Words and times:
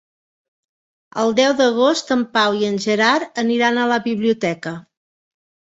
El 1.25 1.35
deu 1.41 1.53
d'agost 1.59 2.11
en 2.17 2.25
Pau 2.39 2.59
i 2.63 2.67
en 2.71 2.81
Gerard 2.89 3.39
aniran 3.47 3.79
a 3.85 3.89
la 3.95 4.05
biblioteca. 4.11 4.79